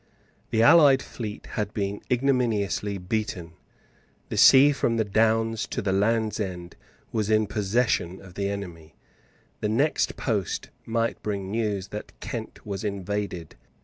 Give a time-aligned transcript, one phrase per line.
[0.49, 3.51] The allied fleet had been ignominiously beaten.
[4.29, 6.75] The sea from the Downs to the Land's End
[7.11, 8.95] was in possession of the enemy.
[9.59, 13.55] The next post might bring news that Kent was invaded.